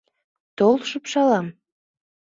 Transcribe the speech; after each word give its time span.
Тол, 0.57 0.77
шупшалам? 0.89 1.47